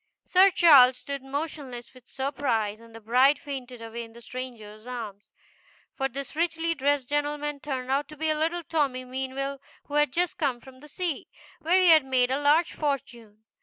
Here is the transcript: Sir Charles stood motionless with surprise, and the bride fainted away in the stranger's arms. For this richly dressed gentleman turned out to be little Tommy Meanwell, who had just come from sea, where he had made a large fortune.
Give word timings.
Sir 0.25 0.49
Charles 0.49 0.97
stood 0.97 1.21
motionless 1.21 1.93
with 1.93 2.07
surprise, 2.09 2.79
and 2.79 2.95
the 2.95 2.99
bride 2.99 3.37
fainted 3.37 3.83
away 3.83 4.03
in 4.03 4.13
the 4.13 4.21
stranger's 4.23 4.87
arms. 4.87 5.25
For 5.93 6.07
this 6.09 6.35
richly 6.35 6.73
dressed 6.73 7.07
gentleman 7.07 7.59
turned 7.59 7.91
out 7.91 8.07
to 8.07 8.17
be 8.17 8.33
little 8.33 8.63
Tommy 8.63 9.05
Meanwell, 9.05 9.61
who 9.83 9.93
had 9.93 10.11
just 10.11 10.39
come 10.39 10.59
from 10.59 10.81
sea, 10.87 11.27
where 11.59 11.79
he 11.79 11.89
had 11.89 12.03
made 12.03 12.31
a 12.31 12.41
large 12.41 12.73
fortune. 12.73 13.43